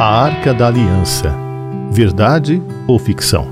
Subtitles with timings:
[0.00, 1.34] A Arca da Aliança.
[1.90, 3.48] Verdade ou ficção?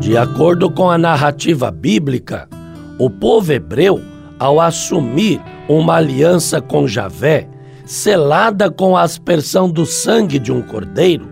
[0.00, 2.48] De acordo com a narrativa bíblica,
[2.98, 4.00] o povo hebreu,
[4.38, 5.38] ao assumir
[5.68, 7.46] uma aliança com Javé,
[7.84, 11.28] selada com a aspersão do sangue de um cordeiro,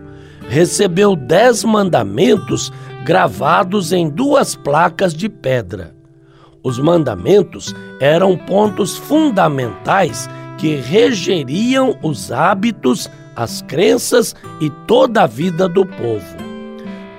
[0.47, 2.71] recebeu dez mandamentos
[3.03, 5.96] gravados em duas placas de pedra.
[6.67, 15.69] Os mandamentos eram pontos fundamentais que regeriam os hábitos, as crenças e toda a vida
[15.69, 16.35] do povo.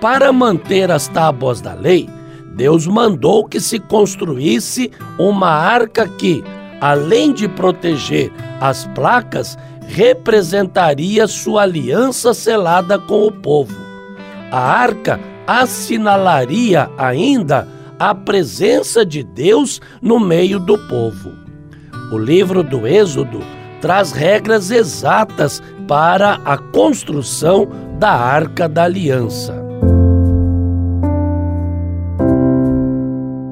[0.03, 2.11] Para manter as tábuas da lei,
[2.57, 6.45] Deus mandou que se construísse uma arca que,
[6.79, 8.31] além de proteger
[8.61, 9.57] as placas,
[9.87, 13.75] representaria sua aliança selada com o povo.
[14.53, 17.67] A arca assinalaria ainda
[17.99, 21.33] a presença de Deus no meio do povo.
[22.13, 23.41] O livro do Êxodo
[23.81, 29.67] traz regras exatas para a construção da Arca da Aliança.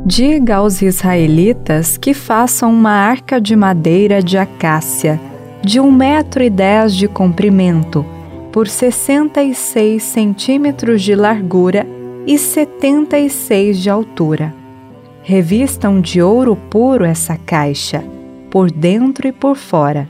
[0.04, 5.20] Diga aos israelitas que façam uma arca de madeira de acácia,
[5.62, 8.06] de um metro e dez de comprimento,
[8.52, 11.84] por 66 centímetros de largura
[12.26, 14.52] e 76 de altura.
[15.22, 18.02] Revistam de ouro puro essa caixa,
[18.50, 20.08] por dentro e por fora.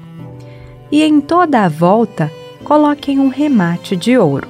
[0.90, 2.32] E em toda a volta
[2.64, 4.48] coloquem um remate de ouro.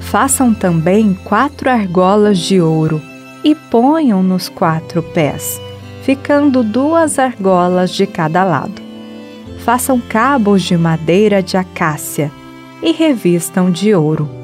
[0.00, 3.00] Façam também quatro argolas de ouro
[3.42, 5.60] e ponham nos quatro pés,
[6.02, 8.80] ficando duas argolas de cada lado.
[9.64, 12.30] Façam cabos de madeira de acácia
[12.82, 14.39] e revistam de ouro.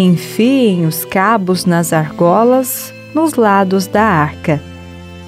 [0.00, 4.62] Enfiem os cabos nas argolas nos lados da arca,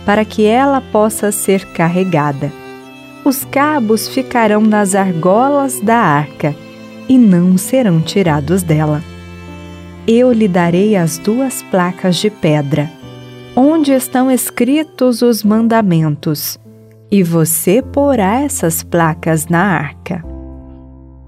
[0.07, 2.53] para que ela possa ser carregada.
[3.25, 6.55] Os cabos ficarão nas argolas da arca
[7.09, 9.03] e não serão tirados dela.
[10.07, 12.89] Eu lhe darei as duas placas de pedra,
[13.57, 16.61] onde estão escritos os mandamentos,
[17.11, 20.30] e você porá essas placas na arca.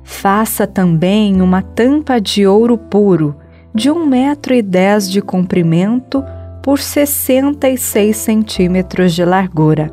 [0.05, 3.37] Faça também uma tampa de ouro puro,
[3.75, 6.23] de um metro e dez de comprimento
[6.63, 9.91] por sessenta e seis centímetros de largura.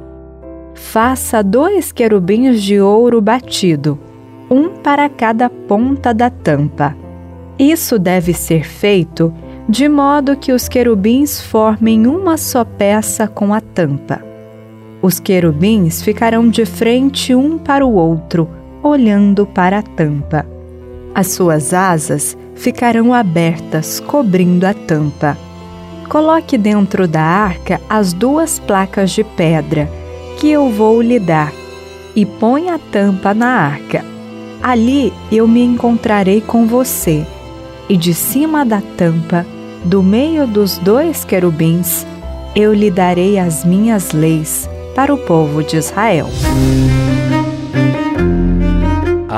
[0.74, 4.00] Faça dois querubins de ouro batido,
[4.50, 6.96] um para cada ponta da tampa.
[7.58, 9.34] Isso deve ser feito
[9.68, 14.24] de modo que os querubins formem uma só peça com a tampa.
[15.02, 18.50] Os querubins ficarão de frente um para o outro
[18.84, 20.46] olhando para a tampa.
[21.14, 25.38] As suas asas ficarão abertas, cobrindo a tampa.
[26.08, 29.90] Coloque dentro da arca as duas placas de pedra
[30.38, 31.54] que eu vou lhe dar
[32.16, 34.04] e ponha a tampa na arca.
[34.62, 37.26] Ali eu me encontrarei com você,
[37.88, 39.46] e de cima da tampa,
[39.86, 42.06] do meio dos dois querubins,
[42.56, 46.28] eu lhe darei as minhas leis para o povo de Israel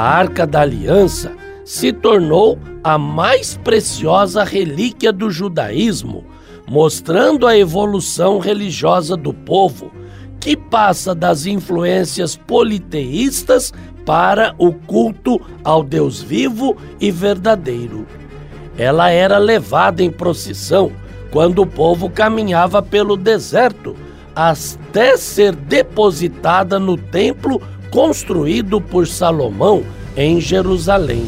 [0.02, 1.32] Arca da Aliança
[1.64, 6.26] se tornou a mais preciosa relíquia do judaísmo,
[6.68, 9.92] mostrando a evolução religiosa do povo,
[10.40, 13.72] que passa das influências politeístas
[14.04, 18.08] para o culto ao Deus vivo e verdadeiro.
[18.76, 20.92] Ela era levada em procissão
[21.30, 23.96] quando o povo caminhava pelo deserto,
[24.36, 29.84] até ser depositada no templo construído por Salomão
[30.16, 31.26] em Jerusalém.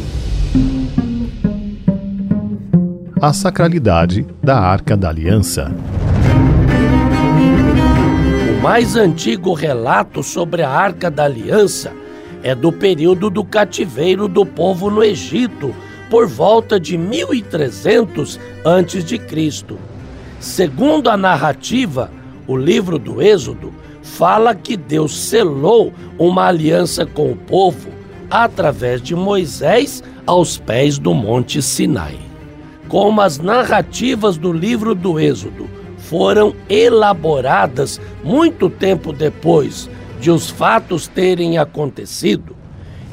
[3.21, 5.71] A sacralidade da Arca da Aliança.
[8.49, 11.91] O mais antigo relato sobre a Arca da Aliança
[12.41, 15.75] é do período do cativeiro do povo no Egito,
[16.09, 19.75] por volta de 1300 a.C.
[20.39, 22.09] Segundo a narrativa,
[22.47, 27.89] o livro do Êxodo fala que Deus selou uma aliança com o povo
[28.29, 32.19] através de Moisés aos pés do Monte Sinai.
[32.87, 35.67] Como as narrativas do livro do Êxodo
[35.97, 39.89] foram elaboradas muito tempo depois
[40.19, 42.55] de os fatos terem acontecido,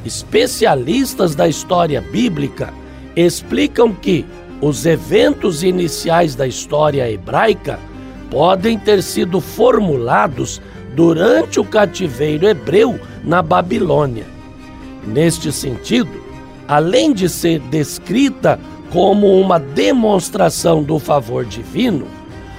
[0.05, 2.73] especialistas da história bíblica
[3.15, 4.25] explicam que
[4.61, 7.79] os eventos iniciais da história hebraica
[8.29, 10.61] podem ter sido formulados
[10.95, 14.25] durante o cativeiro hebreu na Babilônia.
[15.05, 16.21] Neste sentido,
[16.67, 18.59] além de ser descrita
[18.91, 22.07] como uma demonstração do favor divino,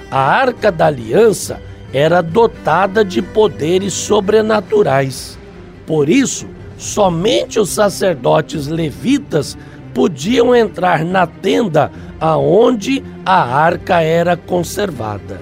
[0.09, 1.61] a Arca da Aliança
[1.93, 5.37] era dotada de poderes sobrenaturais.
[5.85, 6.47] Por isso,
[6.77, 9.55] somente os sacerdotes levitas
[9.93, 15.39] podiam entrar na tenda aonde a arca era conservada.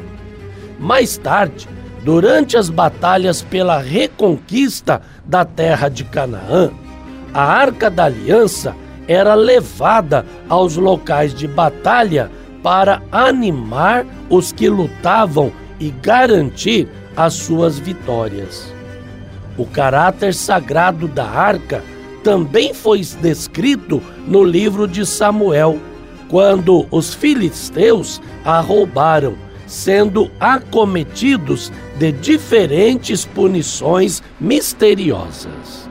[0.77, 1.69] Mais tarde,
[2.03, 6.71] durante as batalhas pela reconquista da terra de Canaã,
[7.33, 8.75] a arca da aliança
[9.07, 12.29] era levada aos locais de batalha
[12.63, 18.71] para animar os que lutavam e garantir as suas vitórias.
[19.57, 21.83] O caráter sagrado da arca
[22.23, 25.79] também foi descrito no livro de Samuel,
[26.29, 29.35] quando os filisteus a roubaram,
[29.71, 35.89] sendo acometidos de diferentes punições misteriosas.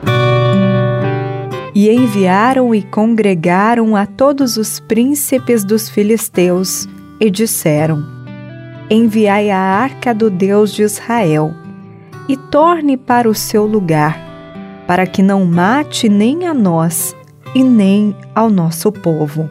[1.73, 6.87] E enviaram e congregaram a todos os príncipes dos filisteus
[7.19, 8.05] e disseram:
[8.87, 11.51] Enviai a arca do Deus de Israel
[12.29, 14.15] e torne para o seu lugar,
[14.85, 17.15] para que não mate nem a nós
[17.55, 19.49] e nem ao nosso povo,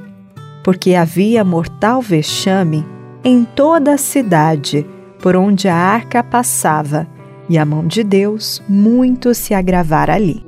[0.62, 2.86] porque havia mortal vexame
[3.24, 4.86] em toda a cidade
[5.20, 7.06] por onde a arca passava,
[7.48, 10.42] e a mão de Deus muito se agravara ali.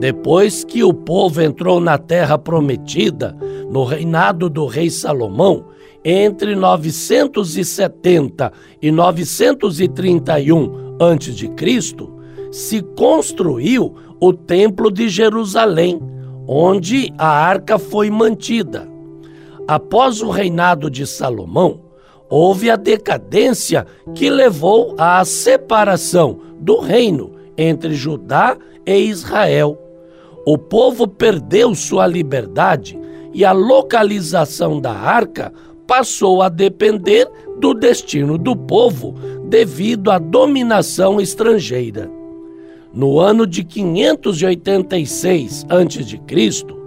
[0.00, 3.36] Depois que o povo entrou na terra prometida,
[3.70, 5.66] no reinado do rei Salomão,
[6.04, 12.12] entre 970 e 931 a.C.,
[12.50, 16.00] se construiu o Templo de Jerusalém,
[16.46, 18.88] onde a arca foi mantida.
[19.66, 21.80] Após o reinado de Salomão,
[22.28, 28.56] houve a decadência que levou à separação do reino entre Judá
[28.86, 29.78] e Israel.
[30.44, 32.98] O povo perdeu sua liberdade
[33.32, 35.52] e a localização da arca
[35.86, 37.28] passou a depender
[37.58, 39.14] do destino do povo
[39.48, 42.21] devido à dominação estrangeira.
[42.94, 46.82] No ano de 586 a.C.,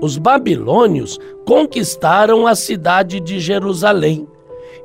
[0.00, 4.26] os babilônios conquistaram a cidade de Jerusalém.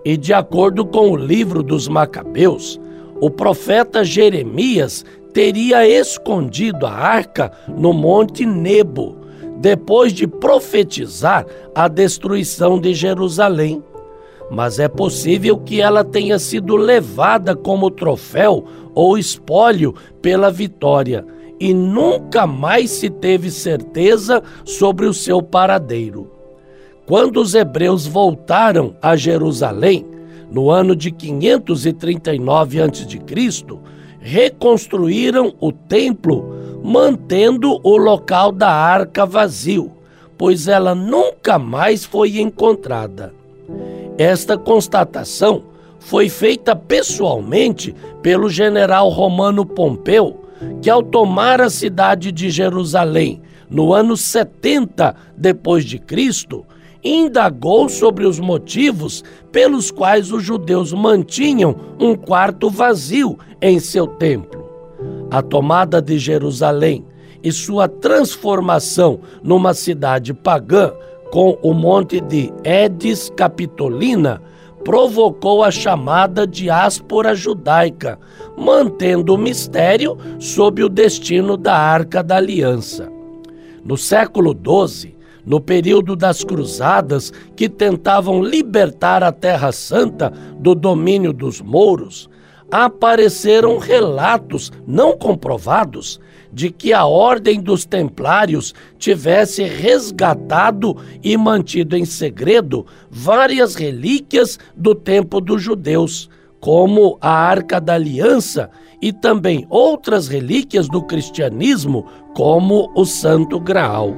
[0.06, 2.80] E, de acordo com o livro dos Macabeus,
[3.20, 9.18] o profeta Jeremias teria escondido a arca no Monte Nebo,
[9.58, 11.46] depois de profetizar
[11.76, 13.84] a destruição de Jerusalém.
[14.52, 21.26] Mas é possível que ela tenha sido levada como troféu ou espólio pela vitória,
[21.58, 26.30] e nunca mais se teve certeza sobre o seu paradeiro.
[27.06, 30.06] Quando os hebreus voltaram a Jerusalém,
[30.52, 33.22] no ano de 539 a.C.,
[34.20, 39.94] reconstruíram o templo mantendo o local da arca vazio,
[40.38, 43.41] pois ela nunca mais foi encontrada.
[44.18, 45.64] Esta constatação
[46.00, 50.46] foi feita pessoalmente pelo general romano Pompeu,
[50.82, 56.66] que ao tomar a cidade de Jerusalém no ano 70 depois de Cristo,
[57.04, 64.70] indagou sobre os motivos pelos quais os judeus mantinham um quarto vazio em seu templo.
[65.32, 67.06] A tomada de Jerusalém
[67.44, 70.92] e sua transformação numa cidade pagã
[71.32, 74.42] com o monte de Edis Capitolina
[74.84, 78.20] provocou a chamada diáspora judaica,
[78.58, 83.10] mantendo o mistério sob o destino da Arca da Aliança.
[83.84, 91.32] No século XII, no período das Cruzadas, que tentavam libertar a Terra Santa do domínio
[91.32, 92.30] dos mouros,
[92.72, 96.20] apareceram relatos não comprovados
[96.52, 104.94] de que a Ordem dos Templários tivesse resgatado e mantido em segredo várias relíquias do
[104.94, 106.30] tempo dos judeus,
[106.60, 108.70] como a Arca da Aliança
[109.02, 112.06] e também outras relíquias do cristianismo,
[112.36, 114.14] como o Santo Graal.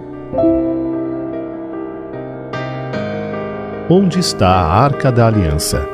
[3.89, 5.87] Onde está a Arca da Aliança?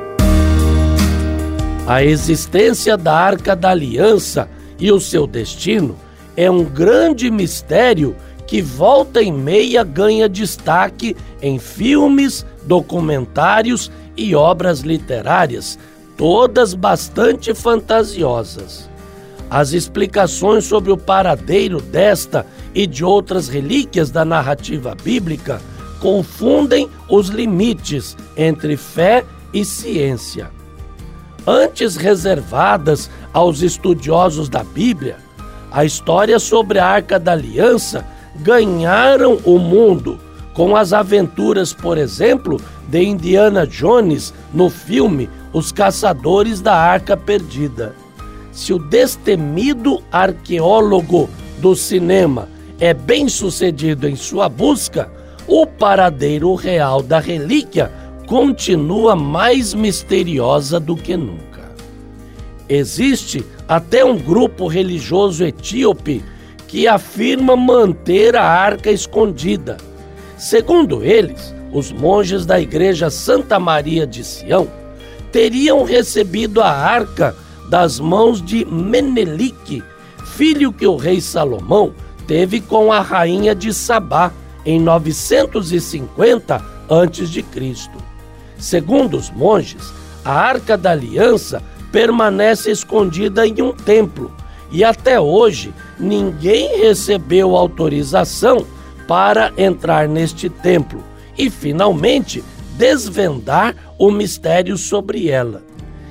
[1.85, 5.95] A existência da Arca da Aliança e o seu destino
[6.39, 8.15] é um grande mistério
[8.47, 15.77] que volta e meia ganha destaque em filmes, documentários e obras literárias,
[16.15, 18.89] todas bastante fantasiosas.
[19.49, 25.61] As explicações sobre o paradeiro desta e de outras relíquias da narrativa bíblica
[25.99, 30.49] confundem os limites entre fé e ciência
[31.49, 35.17] antes reservadas aos estudiosos da Bíblia,
[35.71, 38.05] a história sobre a Arca da Aliança
[38.37, 40.19] ganharam o mundo
[40.53, 47.95] com as aventuras, por exemplo, de Indiana Jones no filme Os Caçadores da Arca Perdida.
[48.51, 52.49] Se o destemido arqueólogo do cinema
[52.79, 55.11] é bem sucedido em sua busca,
[55.47, 57.91] o paradeiro real da relíquia
[58.27, 61.71] continua mais misteriosa do que nunca.
[62.67, 66.25] Existe até um grupo religioso etíope
[66.67, 69.77] que afirma manter a arca escondida.
[70.39, 74.67] Segundo eles, os monges da Igreja Santa Maria de Sião
[75.31, 77.35] teriam recebido a arca
[77.69, 79.83] das mãos de Menelique,
[80.35, 81.93] filho que o rei Salomão
[82.25, 84.31] teve com a rainha de Sabá
[84.65, 87.45] em 950 a.C.
[88.57, 89.93] Segundo os monges,
[90.25, 94.31] a Arca da Aliança permanece escondida em um templo
[94.71, 98.65] e até hoje ninguém recebeu autorização
[99.07, 101.03] para entrar neste templo
[101.37, 102.43] e finalmente
[102.77, 105.63] desvendar o mistério sobre ela.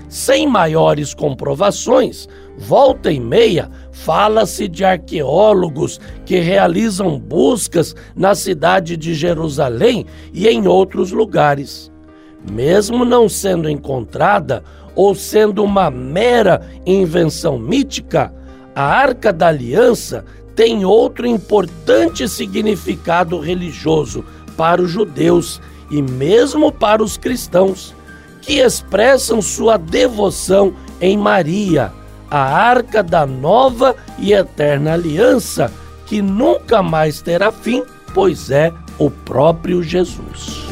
[0.09, 9.15] Sem maiores comprovações, volta e meia fala-se de arqueólogos que realizam buscas na cidade de
[9.15, 11.93] Jerusalém e em outros lugares.
[12.51, 14.65] Mesmo não sendo encontrada
[14.99, 18.35] ou sendo uma mera invenção mítica,
[18.75, 20.25] a Arca da Aliança
[20.57, 24.25] tem outro importante significado religioso
[24.57, 27.95] para os judeus e mesmo para os cristãos,
[28.43, 31.93] que expressam sua devoção em Maria,
[32.29, 35.73] a arca da nova e eterna aliança,
[36.07, 40.68] que nunca mais terá fim, pois é o próprio Jesus.